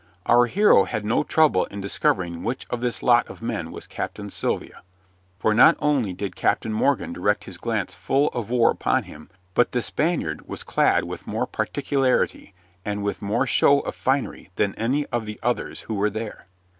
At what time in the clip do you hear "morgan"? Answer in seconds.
6.73-7.13